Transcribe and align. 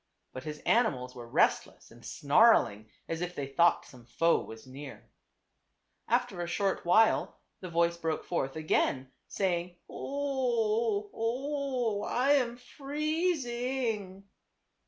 But 0.33 0.45
his 0.45 0.61
animals 0.61 1.13
were 1.13 1.27
restless 1.29 1.91
and 1.91 2.03
snarling 2.03 2.89
as 3.07 3.21
if 3.21 3.35
they 3.35 3.45
thought 3.45 3.85
some 3.85 4.07
foe 4.07 4.41
was 4.43 4.65
near. 4.65 5.11
After 6.07 6.41
a 6.41 6.47
short 6.47 6.83
while 6.85 7.37
the 7.59 7.69
voice 7.69 7.97
broke 7.97 8.23
forth 8.25 8.55
again, 8.55 9.11
saying, 9.27 9.69
a 9.69 9.73
O 9.93 9.93
oh, 9.93 11.11
o 11.13 11.13
oh! 11.13 12.03
I 12.05 12.31
am 12.31 12.57
freezing." 12.57 14.23